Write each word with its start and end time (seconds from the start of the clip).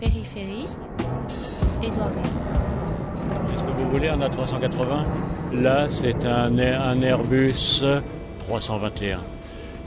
Périphérie, 0.00 0.66
Édouard 1.82 2.10
Qu'est-ce 2.10 3.62
que 3.64 3.70
vous 3.82 3.90
voulez 3.90 4.08
un 4.08 4.18
A380 4.18 5.04
Là, 5.62 5.88
c'est 5.88 6.24
un, 6.26 6.58
un 6.58 7.00
Airbus 7.02 7.82
321. 8.40 9.20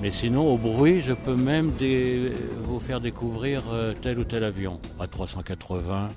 Mais 0.02 0.10
sinon, 0.12 0.48
au 0.48 0.58
bruit, 0.58 1.02
je 1.04 1.14
peux 1.14 1.36
même 1.36 1.72
des- 1.72 2.32
vous 2.64 2.80
faire 2.80 3.02
découvrir 3.02 3.62
euh, 3.72 3.94
tel 4.02 4.18
ou 4.20 4.23
tel 4.23 4.44
avion. 4.44 4.80
A380, 5.00 6.08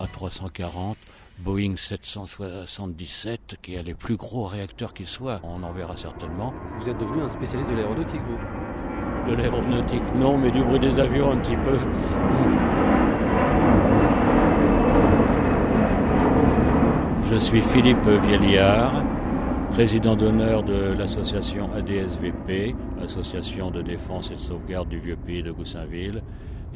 A340, 0.00 0.96
Boeing 1.38 1.76
777, 1.76 3.56
qui 3.62 3.76
a 3.78 3.82
les 3.82 3.94
plus 3.94 4.16
gros 4.16 4.44
réacteurs 4.46 4.92
qui 4.92 5.06
soient. 5.06 5.40
On 5.44 5.62
en 5.62 5.72
verra 5.72 5.96
certainement. 5.96 6.52
Vous 6.80 6.88
êtes 6.90 6.98
devenu 6.98 7.22
un 7.22 7.28
spécialiste 7.28 7.70
de 7.70 7.76
l'aéronautique, 7.76 8.20
vous 8.28 9.30
De 9.30 9.36
l'aéronautique, 9.36 10.02
non, 10.16 10.36
mais 10.36 10.50
du 10.50 10.62
bruit 10.62 10.80
des 10.80 10.98
avions 10.98 11.30
un 11.32 11.36
petit 11.36 11.56
peu. 11.56 11.78
Je 17.30 17.36
suis 17.36 17.62
Philippe 17.62 18.06
Vieliard, 18.06 18.92
président 19.70 20.16
d'honneur 20.16 20.62
de 20.62 20.92
l'association 20.92 21.70
ADSVP, 21.72 22.74
Association 23.02 23.70
de 23.70 23.82
défense 23.82 24.30
et 24.30 24.34
de 24.34 24.38
sauvegarde 24.38 24.88
du 24.88 24.98
vieux 24.98 25.16
pays 25.16 25.42
de 25.42 25.52
Goussainville, 25.52 26.22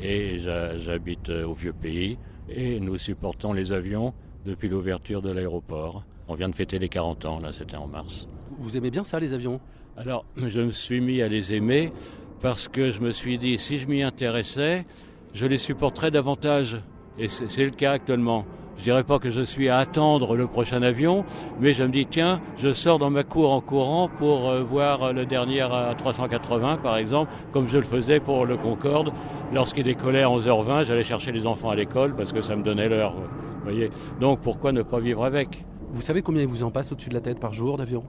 et 0.00 0.38
j'ha- 0.38 0.78
j'habite 0.78 1.28
euh, 1.28 1.46
au 1.46 1.54
vieux 1.54 1.72
pays, 1.72 2.18
et 2.48 2.78
nous 2.80 2.96
supportons 2.98 3.52
les 3.52 3.72
avions 3.72 4.14
depuis 4.46 4.68
l'ouverture 4.68 5.22
de 5.22 5.30
l'aéroport. 5.30 6.04
On 6.28 6.34
vient 6.34 6.48
de 6.48 6.54
fêter 6.54 6.78
les 6.78 6.88
40 6.88 7.24
ans, 7.24 7.40
là 7.40 7.52
c'était 7.52 7.76
en 7.76 7.86
mars. 7.86 8.28
Vous 8.58 8.76
aimez 8.76 8.90
bien 8.90 9.04
ça, 9.04 9.18
les 9.20 9.32
avions? 9.32 9.60
Alors, 9.96 10.24
je 10.36 10.60
me 10.60 10.70
suis 10.70 11.00
mis 11.00 11.20
à 11.22 11.28
les 11.28 11.52
aimer 11.52 11.92
parce 12.40 12.68
que 12.68 12.92
je 12.92 13.00
me 13.00 13.10
suis 13.12 13.38
dit, 13.38 13.58
si 13.58 13.78
je 13.78 13.88
m'y 13.88 14.02
intéressais, 14.02 14.86
je 15.34 15.46
les 15.46 15.58
supporterais 15.58 16.10
davantage. 16.10 16.78
Et 17.18 17.28
c'est 17.28 17.64
le 17.64 17.70
cas 17.70 17.92
actuellement. 17.92 18.44
Je 18.78 18.82
dirais 18.82 19.04
pas 19.04 19.18
que 19.18 19.30
je 19.30 19.40
suis 19.40 19.68
à 19.68 19.78
attendre 19.78 20.36
le 20.36 20.46
prochain 20.46 20.82
avion, 20.82 21.24
mais 21.60 21.74
je 21.74 21.82
me 21.84 21.88
dis, 21.88 22.06
tiens, 22.06 22.40
je 22.58 22.72
sors 22.72 22.98
dans 22.98 23.10
ma 23.10 23.22
cour 23.22 23.52
en 23.52 23.60
courant 23.60 24.08
pour 24.08 24.50
euh, 24.50 24.62
voir 24.62 25.12
le 25.12 25.26
dernier 25.26 25.62
à 25.62 25.94
380, 25.96 26.78
par 26.82 26.96
exemple, 26.96 27.32
comme 27.52 27.68
je 27.68 27.78
le 27.78 27.84
faisais 27.84 28.20
pour 28.20 28.46
le 28.46 28.56
Concorde. 28.56 29.12
Lorsqu'il 29.52 29.84
décollait 29.84 30.22
à 30.22 30.28
11h20, 30.28 30.84
j'allais 30.84 31.04
chercher 31.04 31.32
les 31.32 31.46
enfants 31.46 31.70
à 31.70 31.76
l'école 31.76 32.14
parce 32.14 32.32
que 32.32 32.42
ça 32.42 32.56
me 32.56 32.62
donnait 32.62 32.88
l'heure. 32.88 33.14
vous 33.14 33.62
voyez. 33.64 33.90
Donc, 34.20 34.40
pourquoi 34.40 34.72
ne 34.72 34.82
pas 34.82 35.00
vivre 35.00 35.24
avec? 35.24 35.64
Vous 35.92 36.02
savez 36.02 36.22
combien 36.22 36.42
il 36.42 36.48
vous 36.48 36.64
en 36.64 36.70
passe 36.70 36.90
au-dessus 36.92 37.08
de 37.08 37.14
la 37.14 37.20
tête 37.20 37.38
par 37.38 37.54
jour 37.54 37.76
d'avion? 37.76 38.04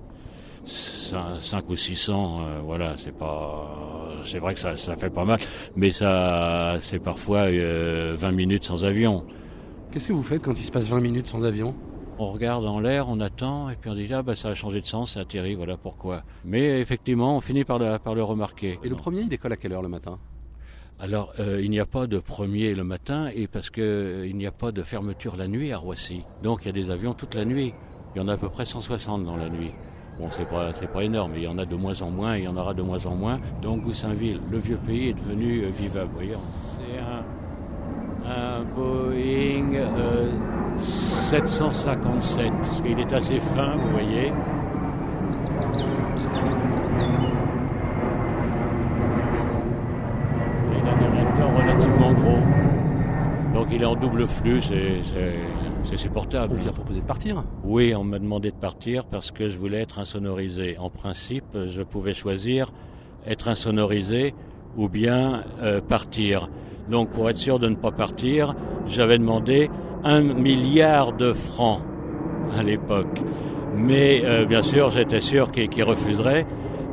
5 0.65 1.69
ou 1.69 1.75
600, 1.75 2.39
euh, 2.41 2.59
voilà, 2.63 2.93
c'est 2.97 3.15
pas. 3.15 3.69
C'est 4.25 4.39
vrai 4.39 4.55
que 4.55 4.59
ça, 4.59 4.75
ça 4.75 4.95
fait 4.95 5.11
pas 5.11 5.23
mal, 5.23 5.39
mais 5.75 5.91
ça, 5.91 6.77
c'est 6.79 6.97
parfois 6.97 7.41
euh, 7.41 8.15
20 8.17 8.31
minutes 8.31 8.65
sans 8.65 8.83
avion. 8.83 9.23
Qu'est-ce 9.95 10.09
que 10.09 10.13
vous 10.13 10.23
faites 10.23 10.41
quand 10.41 10.59
il 10.59 10.63
se 10.65 10.73
passe 10.73 10.89
20 10.89 10.99
minutes 10.99 11.27
sans 11.27 11.45
avion? 11.45 11.73
On 12.19 12.29
regarde 12.29 12.65
en 12.65 12.81
l'air, 12.81 13.07
on 13.07 13.21
attend, 13.21 13.69
et 13.69 13.77
puis 13.77 13.89
on 13.89 13.93
dit 13.93 14.09
ah 14.11 14.23
bah 14.23 14.35
ça 14.35 14.49
a 14.49 14.53
changé 14.53 14.81
de 14.81 14.85
sens, 14.85 15.13
ça 15.13 15.21
atterrit, 15.21 15.55
voilà 15.55 15.77
pourquoi. 15.77 16.23
Mais 16.43 16.81
effectivement, 16.81 17.37
on 17.37 17.39
finit 17.39 17.63
par 17.63 17.79
le, 17.79 17.97
par 17.97 18.13
le 18.13 18.21
remarquer. 18.21 18.77
Et 18.83 18.89
le 18.89 18.97
premier, 18.97 19.21
il 19.21 19.29
décolle 19.29 19.53
à 19.53 19.55
quelle 19.55 19.71
heure 19.71 19.81
le 19.81 19.87
matin? 19.87 20.19
Alors, 20.99 21.31
euh, 21.39 21.61
il 21.63 21.69
n'y 21.69 21.79
a 21.79 21.85
pas 21.85 22.07
de 22.07 22.19
premier 22.19 22.75
le 22.75 22.83
matin, 22.83 23.29
et 23.33 23.47
parce 23.47 23.69
que 23.69 23.79
euh, 23.79 24.27
il 24.27 24.35
n'y 24.35 24.45
a 24.45 24.51
pas 24.51 24.73
de 24.73 24.83
fermeture 24.83 25.37
la 25.37 25.47
nuit 25.47 25.71
à 25.71 25.77
Roissy. 25.77 26.25
Donc 26.43 26.63
il 26.63 26.65
y 26.65 26.69
a 26.71 26.73
des 26.73 26.89
avions 26.91 27.13
toute 27.13 27.33
la 27.33 27.45
nuit. 27.45 27.73
Il 28.15 28.17
y 28.17 28.21
en 28.21 28.27
a 28.27 28.33
à 28.33 28.37
peu 28.37 28.49
près 28.49 28.65
160 28.65 29.23
dans 29.23 29.37
la 29.37 29.47
nuit. 29.47 29.71
Bon, 30.19 30.29
c'est 30.29 30.45
pas, 30.49 30.73
c'est 30.73 30.91
pas 30.91 31.05
énorme, 31.05 31.31
mais 31.33 31.39
il 31.39 31.43
y 31.45 31.47
en 31.47 31.57
a 31.57 31.65
de 31.65 31.75
moins 31.77 32.01
en 32.01 32.11
moins, 32.11 32.35
et 32.35 32.39
il 32.39 32.43
y 32.43 32.47
en 32.49 32.57
aura 32.57 32.73
de 32.73 32.81
moins 32.81 33.05
en 33.05 33.15
moins. 33.15 33.39
Donc 33.61 33.83
Goussainville, 33.83 34.41
le 34.51 34.59
vieux 34.59 34.77
pays, 34.85 35.07
est 35.07 35.13
devenu 35.13 35.63
euh, 35.63 35.69
vivable. 35.69 36.11
C'est 36.74 36.74
un, 38.25 38.31
un 38.31 38.63
Boeing 38.63 39.73
euh, 39.75 40.31
757, 40.77 42.51
parce 42.51 42.81
qu'il 42.81 42.99
est 42.99 43.13
assez 43.13 43.39
fin, 43.39 43.75
vous 43.77 43.89
voyez. 43.89 44.31
Il 50.71 50.87
a 50.87 50.95
des 50.97 51.07
réacteurs 51.07 51.55
relativement 51.55 52.13
gros. 52.13 52.39
Donc 53.53 53.67
il 53.71 53.81
est 53.81 53.85
en 53.85 53.95
double 53.95 54.27
flux, 54.27 54.61
c'est, 54.61 55.97
supportable. 55.97 56.53
On 56.53 56.61
vous 56.61 56.67
a 56.67 56.73
proposé 56.73 56.99
de 56.99 57.05
partir 57.05 57.43
Oui, 57.63 57.95
on 57.95 58.03
m'a 58.03 58.19
demandé 58.19 58.51
de 58.51 58.55
partir 58.55 59.05
parce 59.05 59.31
que 59.31 59.47
je 59.47 59.57
voulais 59.57 59.81
être 59.81 59.99
insonorisé. 59.99 60.77
En 60.77 60.89
principe, 60.89 61.45
je 61.67 61.81
pouvais 61.81 62.13
choisir 62.13 62.73
être 63.25 63.47
insonorisé 63.47 64.33
ou 64.75 64.89
bien 64.89 65.43
euh, 65.61 65.79
partir. 65.79 66.49
Donc 66.89 67.09
pour 67.09 67.29
être 67.29 67.37
sûr 67.37 67.59
de 67.59 67.69
ne 67.69 67.75
pas 67.75 67.91
partir, 67.91 68.55
j'avais 68.87 69.17
demandé 69.17 69.69
un 70.03 70.21
milliard 70.21 71.13
de 71.13 71.33
francs 71.33 71.81
à 72.53 72.63
l'époque. 72.63 73.21
Mais 73.75 74.21
euh, 74.23 74.45
bien 74.45 74.61
sûr, 74.61 74.91
j'étais 74.91 75.19
sûr 75.19 75.51
qu'il 75.51 75.67
qu'il 75.69 75.83
refuserait. 75.83 76.45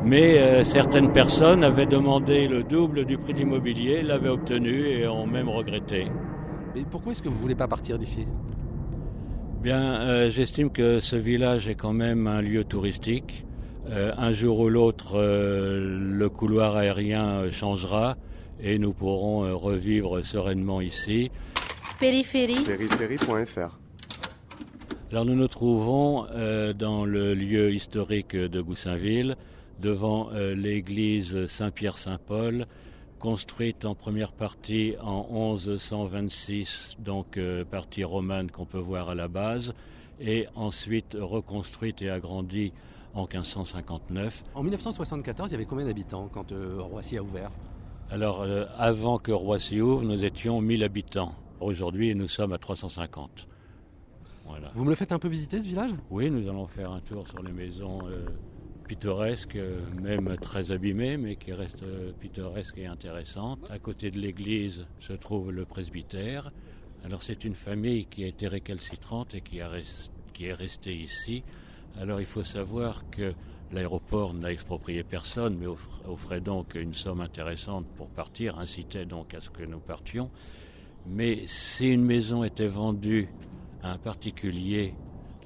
Mais 0.05 0.39
euh, 0.41 0.65
certaines 0.65 1.13
personnes 1.13 1.63
avaient 1.63 1.87
demandé 1.87 2.49
le 2.49 2.65
double 2.65 3.05
du 3.05 3.19
prix 3.19 3.35
de 3.35 3.39
l'immobilier, 3.39 4.03
l'avaient 4.03 4.31
obtenu 4.31 4.89
et 4.89 5.07
ont 5.07 5.27
même 5.27 5.49
regretté. 5.49 6.07
Mais 6.75 6.83
pourquoi 6.91 7.13
est-ce 7.13 7.23
que 7.23 7.29
vous 7.29 7.39
voulez 7.39 7.55
pas 7.55 7.69
partir 7.69 7.99
d'ici? 7.99 8.27
Bien, 9.63 10.01
euh, 10.01 10.31
j'estime 10.31 10.71
que 10.71 10.99
ce 10.99 11.15
village 11.15 11.69
est 11.69 11.77
quand 11.77 11.93
même 11.93 12.27
un 12.27 12.43
lieu 12.43 12.65
touristique. 12.65 13.47
Un 13.91 14.33
jour 14.33 14.61
ou 14.61 14.69
l'autre, 14.69 15.19
le 15.19 16.29
couloir 16.29 16.77
aérien 16.77 17.51
changera 17.51 18.17
et 18.61 18.79
nous 18.79 18.93
pourrons 18.93 19.45
euh, 19.45 19.55
revivre 19.55 20.25
sereinement 20.25 20.81
ici. 20.81 21.31
Périphérie, 21.99 22.63
périphérie.fr. 22.65 23.79
Alors 25.11 25.25
nous 25.25 25.35
nous 25.35 25.49
trouvons 25.49 26.27
euh, 26.31 26.73
dans 26.73 27.05
le 27.05 27.35
lieu 27.35 27.73
historique 27.73 28.35
de 28.35 28.61
Goussainville, 28.61 29.37
devant 29.81 30.31
euh, 30.33 30.55
l'église 30.55 31.47
Saint-Pierre-Saint-Paul, 31.47 32.67
construite 33.19 33.85
en 33.85 33.95
première 33.95 34.33
partie 34.33 34.95
en 35.01 35.29
1126, 35.31 36.97
donc 36.99 37.39
partie 37.71 38.03
romane 38.03 38.51
qu'on 38.51 38.65
peut 38.67 38.79
voir 38.79 39.11
à 39.11 39.15
la 39.15 39.29
base, 39.29 39.75
et 40.21 40.49
ensuite 40.57 41.17
reconstruite 41.21 42.03
et 42.03 42.11
agrandie 42.11 42.73
en 43.15 43.23
1559. 43.23 44.45
En 44.55 44.63
1974, 44.63 45.51
il 45.51 45.53
y 45.53 45.55
avait 45.57 45.65
combien 45.65 45.87
d'habitants 45.87 46.29
quand 46.33 46.53
euh, 46.53 46.81
Roissy 46.81 47.19
a 47.19 47.23
ouvert? 47.23 47.51
Alors 48.11 48.43
euh, 48.43 48.67
avant 48.79 49.19
que 49.19 49.33
Roissy 49.33 49.81
ouvre, 49.81 50.03
nous 50.05 50.25
étions 50.25 50.61
1000 50.61 50.85
habitants. 50.85 51.35
Aujourd'hui, 51.61 52.15
nous 52.15 52.29
sommes 52.29 52.53
à 52.53 52.59
350. 52.59 53.49
Voilà. 54.47 54.71
Vous 54.75 54.85
me 54.85 54.91
le 54.91 54.97
faites 54.97 55.13
un 55.13 55.19
peu 55.19 55.29
visiter 55.29 55.61
ce 55.61 55.65
village? 55.67 55.93
Oui, 56.11 56.31
nous 56.31 56.49
allons 56.49 56.67
faire 56.67 56.91
un 56.91 57.01
tour 57.01 57.27
sur 57.29 57.43
les 57.43 57.53
maisons 57.53 58.01
euh, 58.07 58.27
pittoresques, 58.89 59.57
euh, 59.57 59.81
même 60.01 60.37
très 60.41 60.73
abîmées, 60.73 61.17
mais 61.17 61.37
qui 61.37 61.53
restent 61.53 61.85
pittoresques 62.21 62.79
et 62.79 62.87
intéressantes. 62.87 63.71
À 63.71 63.79
côté 63.79 64.11
de 64.11 64.19
l'église 64.19 64.87
se 64.99 65.13
trouve 65.15 65.51
le 65.53 65.65
presbytère. 65.65 66.51
Alors 67.05 67.23
c'est 67.23 67.45
une 67.45 67.55
famille 67.55 68.05
qui 68.07 68.25
a 68.25 68.27
été 68.27 68.47
récalcitrante 68.47 69.35
et 69.35 69.41
qui, 69.41 69.61
a 69.61 69.69
res- 69.69 70.11
qui 70.35 70.47
est 70.47 70.55
restée 70.55 70.95
ici. 70.95 71.43
Alors 71.99 72.21
il 72.21 72.27
faut 72.27 72.43
savoir 72.45 73.05
que 73.11 73.33
l'aéroport 73.73 74.35
n'a 74.35 74.53
exproprié 74.53 75.03
personne, 75.03 75.57
mais 75.59 75.67
offrait 76.09 76.41
donc 76.41 76.75
une 76.75 76.95
somme 76.95 77.21
intéressante 77.21 77.87
pour 77.97 78.09
partir, 78.11 78.59
incitait 78.59 79.05
donc 79.07 79.35
à 79.35 79.41
ce 79.41 79.51
que 79.51 79.63
nous 79.65 79.79
partions. 79.81 80.31
Mais 81.07 81.43
si 81.47 81.89
une 81.89 82.05
maison 82.05 82.45
était 82.45 82.69
vendue 82.69 83.29
à 83.83 83.93
un 83.93 83.99
particulier, 83.99 84.95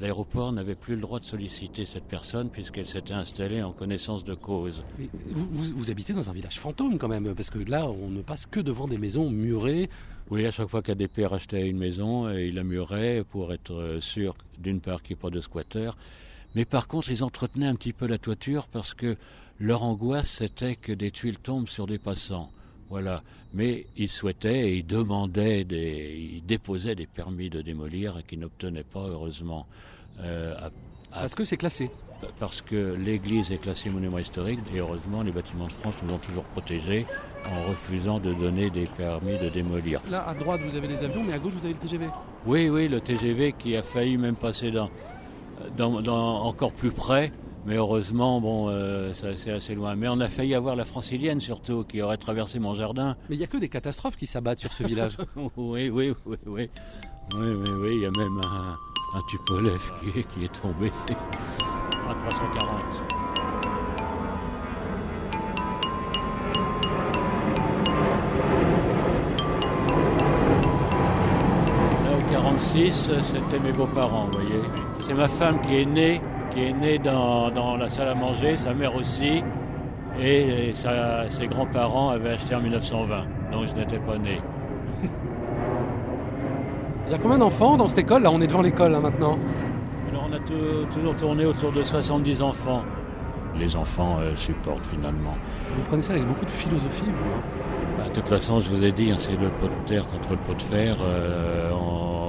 l'aéroport 0.01 0.53
n'avait 0.53 0.75
plus 0.75 0.95
le 0.97 1.01
droit 1.01 1.19
de 1.21 1.25
solliciter 1.25 1.87
cette 1.87 2.05
personne 2.05 2.51
puisqu'elle 2.51 2.87
s'était 2.87 3.15
installée 3.15 3.63
en 3.63 3.73
connaissance 3.73 4.25
de 4.25 4.35
cause. 4.35 4.85
Mais 4.99 5.09
vous, 5.31 5.47
vous- 5.51 5.75
vous 5.77 5.91
habitez 5.91 6.13
dans 6.13 6.29
un 6.29 6.35
village 6.35 6.59
fantôme 6.61 6.99
quand 6.99 7.09
même, 7.09 7.35
parce 7.35 7.49
que 7.49 7.59
là, 7.71 7.87
on 7.89 8.11
ne 8.11 8.21
passe 8.21 8.45
que 8.45 8.61
devant 8.61 8.89
des 8.89 8.99
maisons 8.99 9.31
murées. 9.31 9.89
Oui, 10.31 10.45
à 10.45 10.51
chaque 10.51 10.69
fois 10.69 10.83
qu'ADP 10.83 11.25
rachetait 11.25 11.67
une 11.69 11.79
maison, 11.79 12.27
euh, 12.27 12.43
il 12.43 12.57
la 12.57 12.65
murait 12.65 13.25
pour 13.31 13.55
être 13.55 13.73
euh, 13.73 14.01
sûr, 14.01 14.35
d'une 14.59 14.81
part, 14.81 15.03
qu'il 15.03 15.15
n'y 15.15 15.21
ait 15.21 15.23
pas 15.23 15.31
de 15.31 15.41
squatteurs, 15.41 15.97
mais 16.57 16.65
par 16.65 16.89
contre, 16.89 17.11
ils 17.13 17.23
entretenaient 17.23 17.67
un 17.69 17.77
petit 17.77 17.93
peu 17.93 18.07
la 18.09 18.19
toiture 18.19 18.67
parce 18.67 18.95
que 18.95 19.17
leur 19.61 19.85
angoisse, 19.85 20.29
c'était 20.29 20.75
que 20.75 20.93
des 20.93 21.13
tuiles 21.13 21.39
tombent 21.39 21.69
sur 21.69 21.87
des 21.87 21.99
passants. 21.99 22.51
Voilà. 22.91 23.23
Mais 23.55 23.87
ils 23.97 24.09
souhaitaient 24.09 24.71
et 24.71 24.77
ils 24.79 24.87
demandaient, 24.87 25.65
des, 25.65 26.31
ils 26.37 26.45
déposaient 26.45 26.95
des 26.95 27.07
permis 27.07 27.49
de 27.51 27.63
démolir 27.63 28.19
et 28.19 28.23
qu'ils 28.25 28.41
n'obtenaient 28.41 28.83
pas, 28.85 29.07
heureusement. 29.07 29.67
Euh, 30.21 30.55
à- 30.59 30.67
à- 30.67 31.21
Parce 31.21 31.35
que 31.35 31.45
c'est 31.45 31.57
classé. 31.57 31.91
parce 32.41 32.63
que 32.63 32.95
l'église 32.95 33.53
est 33.53 33.59
classée 33.59 33.91
monument 33.91 34.19
historique 34.19 34.61
et 34.75 34.79
heureusement 34.81 35.23
les 35.23 35.33
bâtiments 35.33 35.67
de 35.67 35.73
France 35.73 35.97
nous 36.03 36.15
ont 36.15 36.19
toujours 36.19 36.45
protégés 36.45 37.05
en 37.47 37.69
refusant 37.69 38.19
de 38.21 38.33
donner 38.33 38.71
des 38.71 38.87
permis 38.87 39.39
de 39.39 39.49
démolir. 39.51 40.01
Là, 40.11 40.27
à 40.27 40.35
droite, 40.35 40.61
vous 40.67 40.75
avez 40.77 40.89
les 40.89 41.03
avions, 41.05 41.23
mais 41.25 41.35
à 41.35 41.39
gauche, 41.39 41.53
vous 41.55 41.65
avez 41.67 41.75
le 41.75 41.79
TGV. 41.81 42.07
Oui, 42.47 42.69
oui, 42.71 42.89
le 42.89 43.01
TGV 43.03 43.53
qui 43.59 43.77
a 43.77 43.83
failli 43.83 44.17
même 44.17 44.37
passer 44.37 44.71
dans, 44.71 44.89
dans, 45.77 46.01
dans- 46.01 46.43
encore 46.45 46.73
plus 46.73 46.91
près 46.91 47.33
Mais 47.67 47.77
heureusement, 47.77 48.41
bon, 48.41 48.69
euh, 48.69 49.13
c'est 49.37 49.51
assez 49.51 49.75
loin. 49.75 49.97
Mais 49.97 50.07
on 50.09 50.21
a 50.21 50.29
failli 50.29 50.55
avoir 50.55 50.77
la 50.77 50.85
francilienne 50.85 51.41
surtout, 51.41 51.83
qui 51.85 52.01
aurait 52.03 52.17
traversé 52.17 52.59
mon 52.61 52.75
jardin. 52.75 53.17
Mais 53.29 53.35
il 53.37 53.39
n'y 53.39 53.45
a 53.45 53.49
que 53.49 53.57
des 53.57 53.69
catastrophes 53.69 54.17
qui 54.17 54.27
s'abattent 54.27 54.61
sur 54.61 54.73
ce 54.73 54.85
village. 54.85 55.17
oui, 55.57 55.89
oui, 55.91 56.15
oui, 56.27 56.37
oui. 56.47 56.71
Oui, 57.35 57.49
oui, 57.49 57.71
oui. 57.83 57.91
Il 57.97 58.03
y 58.03 58.07
a 58.07 58.11
même 58.17 58.41
un, 58.45 58.77
un 59.19 59.23
Tupolev 59.29 59.81
qui, 60.01 60.21
est- 60.21 60.25
qui 60.29 60.45
est 60.45 60.61
tombé. 60.63 60.93
À 62.09 62.15
340. 62.31 63.26
c'était 72.93 73.59
mes 73.59 73.73
beaux-parents, 73.73 74.27
vous 74.27 74.41
voyez. 74.41 74.61
C'est 74.99 75.15
ma 75.15 75.29
femme 75.29 75.61
qui 75.63 75.81
est 75.81 75.85
née, 75.85 76.21
qui 76.51 76.65
est 76.65 76.73
née 76.73 76.99
dans, 76.99 77.51
dans 77.51 77.77
la 77.77 77.89
salle 77.89 78.09
à 78.09 78.15
manger, 78.15 78.57
sa 78.57 78.75
mère 78.75 78.95
aussi, 78.95 79.43
et, 80.21 80.73
ses 81.29 81.47
grands-parents 81.47 82.11
avaient 82.11 82.31
acheté 82.31 82.55
en 82.55 82.61
1920, 82.61 83.25
donc 83.53 83.67
je 83.69 83.75
n'étais 83.75 83.99
pas 83.99 84.19
né. 84.19 84.41
Il 87.07 87.13
y 87.13 87.15
a 87.15 87.19
combien 87.19 87.39
d'enfants 87.39 87.77
dans 87.77 87.87
cette 87.87 88.01
école 88.01 88.23
Là, 88.25 88.31
on 88.33 88.41
est 88.41 88.47
devant 88.47 88.63
l'école 88.63 88.93
là, 88.93 89.01
maintenant. 89.01 89.39
Alors, 90.11 90.29
on 90.29 90.33
a 90.33 90.39
tout, 90.41 90.87
toujours 90.93 91.15
tourné 91.17 91.47
autour 91.47 91.73
de 91.73 91.83
70 91.83 92.43
enfants. 92.43 92.83
Les 93.57 93.77
enfants 93.77 94.19
euh, 94.21 94.35
supportent 94.37 94.87
finalement. 94.87 95.33
Vous 95.77 95.83
prenez 95.83 96.03
ça 96.03 96.13
avec 96.13 96.27
beaucoup 96.27 96.45
de 96.45 96.51
philosophie, 96.51 97.05
vous 97.05 97.11
hein? 97.11 97.43
bah, 97.97 98.09
De 98.09 98.11
toute 98.11 98.29
façon, 98.29 98.61
je 98.61 98.71
vous 98.71 98.85
ai 98.85 98.93
dit, 98.93 99.13
hein, 99.13 99.17
c'est 99.19 99.37
le 99.37 99.49
pot 99.51 99.67
de 99.67 99.89
terre 99.89 100.07
contre 100.09 100.33
le 100.33 100.37
pot 100.39 100.55
de 100.55 100.63
fer. 100.63 100.97
Euh, 101.01 101.66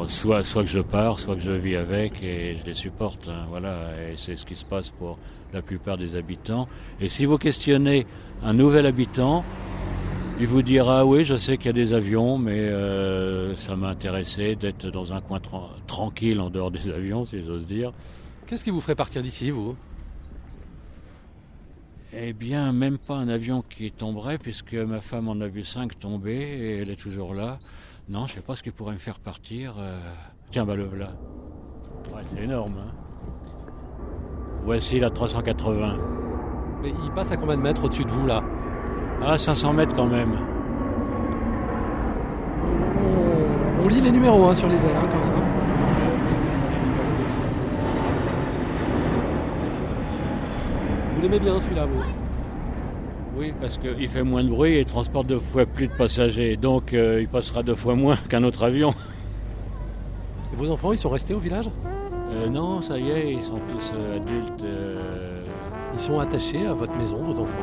soit, 0.06 0.44
soit 0.44 0.64
que 0.64 0.70
je 0.70 0.80
pars, 0.80 1.20
soit 1.20 1.36
que 1.36 1.42
je 1.42 1.52
vis 1.52 1.76
avec 1.76 2.22
et 2.22 2.58
je 2.60 2.66
les 2.66 2.76
supporte. 2.76 3.28
hein, 3.28 3.46
voilà, 3.50 3.92
et 3.94 4.16
c'est 4.18 4.36
ce 4.36 4.46
qui 4.46 4.56
se 4.56 4.66
passe 4.66 4.90
pour 4.92 5.18
la 5.54 5.62
plupart 5.62 5.98
des 5.98 6.16
habitants. 6.16 6.68
Et 7.02 7.10
si 7.10 7.26
vous 7.26 7.38
questionnez 7.38 8.06
un 8.44 8.54
nouvel 8.54 8.86
habitant, 8.86 9.44
il 10.40 10.46
vous 10.46 10.62
dira 10.62 11.06
oui, 11.06 11.26
je 11.26 11.36
sais 11.38 11.58
qu'il 11.58 11.68
y 11.68 11.70
a 11.70 11.74
des 11.74 11.94
avions, 11.94 12.38
mais 12.38 12.60
euh, 12.60 13.56
ça 13.56 13.76
m'a 13.76 13.88
intéressé 13.88 14.56
d'être 14.56 14.92
dans 14.92 15.14
un 15.14 15.22
coin 15.22 15.40
tra- 15.40 15.70
tranquille 15.88 16.40
en 16.40 16.50
dehors 16.50 16.70
des 16.70 16.90
avions, 16.90 17.26
si 17.26 17.44
j'ose 17.44 17.66
dire. 17.66 17.92
Qu'est-ce 18.46 18.64
qui 18.64 18.70
vous 18.70 18.82
ferait 18.82 18.96
partir 18.96 19.24
d'ici, 19.24 19.50
vous? 19.50 19.76
Eh 22.14 22.34
bien, 22.34 22.72
même 22.72 22.98
pas 22.98 23.16
un 23.16 23.28
avion 23.28 23.64
qui 23.68 23.92
tomberait, 23.92 24.38
puisque 24.38 24.76
ma 24.76 25.02
femme 25.02 25.28
en 25.28 25.42
a 25.42 25.48
vu 25.48 25.64
cinq 25.64 26.00
tomber 26.00 26.36
et 26.36 26.78
elle 26.78 26.90
est 26.90 26.96
toujours 26.96 27.34
là. 27.34 27.60
Non, 28.10 28.26
je 28.26 28.36
sais 28.36 28.42
pas 28.42 28.56
ce 28.56 28.64
qui 28.64 28.72
pourrait 28.72 28.94
me 28.94 29.00
faire 29.00 29.20
partir. 29.20 29.76
euh. 29.80 30.00
Tiens, 30.52 30.66
bah 30.66 30.76
le 30.76 30.86
voilà. 30.86 31.12
Ouais, 32.14 32.22
c'est 32.26 32.44
énorme. 32.44 32.74
Hein 32.80 32.92
Voici 34.64 35.00
la 35.00 35.10
380. 35.10 35.98
Mais 36.82 36.94
il 37.04 37.12
passe 37.12 37.32
à 37.32 37.38
combien 37.38 37.58
de 37.58 37.62
mètres 37.62 37.84
au-dessus 37.86 38.06
de 38.06 38.12
vous, 38.12 38.26
là? 38.26 38.44
Ah, 39.22 39.38
500 39.38 39.74
mètres 39.74 39.96
quand 39.96 40.06
même. 40.06 40.38
on, 43.80 43.84
on 43.84 43.88
lit 43.88 44.02
les 44.02 44.12
numéros 44.12 44.46
hein, 44.48 44.54
sur 44.56 44.70
les 44.70 44.86
ailes, 44.86 44.96
hein, 44.96 45.08
quand 45.12 45.20
même. 45.20 45.36
hein. 45.36 45.44
Vous 51.16 51.22
l'aimez 51.22 51.40
bien, 51.40 51.60
celui-là, 51.60 51.86
vous? 51.86 52.04
Oui, 53.38 53.54
parce 53.62 53.78
qu'il 53.78 54.08
fait 54.10 54.24
moins 54.24 54.44
de 54.44 54.50
bruit 54.50 54.78
et 54.78 54.86
transporte 54.86 55.28
deux 55.28 55.40
fois 55.40 55.68
plus 55.68 55.88
de 55.88 55.94
passagers. 55.94 56.58
Donc, 56.58 56.94
euh, 56.94 57.22
il 57.22 57.28
passera 57.28 57.62
deux 57.62 57.76
fois 57.76 57.94
moins 57.96 58.16
qu'un 58.30 58.44
autre 58.44 58.64
avion. 58.64 58.96
Et 60.52 60.56
vos 60.56 60.72
enfants, 60.72 60.92
ils 60.92 60.98
sont 60.98 61.10
restés 61.10 61.36
au 61.36 61.40
village? 61.40 61.70
Euh, 62.32 62.50
non, 62.50 62.82
ça 62.82 62.98
y 62.98 63.12
est, 63.12 63.34
ils 63.34 63.44
sont 63.44 63.60
tous 63.70 63.94
euh, 63.94 64.16
adultes. 64.18 64.66
Ils 65.94 66.00
sont 66.00 66.20
attachés 66.20 66.66
à 66.66 66.74
votre 66.74 66.96
maison, 66.96 67.18
vos 67.18 67.40
enfants? 67.40 67.54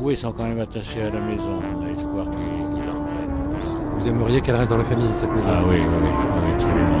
Oui, 0.00 0.14
ils 0.14 0.16
sont 0.16 0.32
quand 0.32 0.44
même 0.44 0.60
attachés 0.60 1.02
à 1.02 1.10
la 1.10 1.20
maison. 1.20 1.60
On 1.78 1.86
a 1.86 1.90
espoir 1.90 2.24
qu'ils 2.24 2.74
qu'ils 2.74 2.84
la 2.86 2.92
reprennent. 2.92 3.94
Vous 3.94 4.08
aimeriez 4.08 4.40
qu'elle 4.40 4.56
reste 4.56 4.70
dans 4.70 4.78
la 4.78 4.84
famille, 4.84 5.06
cette 5.12 5.32
maison? 5.32 5.50
Ah 5.52 5.62
oui, 5.68 5.76
oui, 5.78 5.86
oui, 6.02 6.08
oui, 6.42 6.52
absolument. 6.54 6.98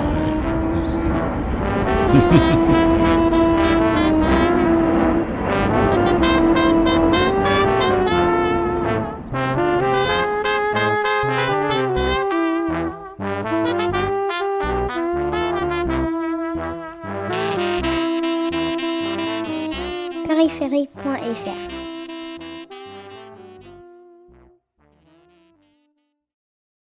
oui. 3.32 3.36
périphérie.fr 20.86 21.69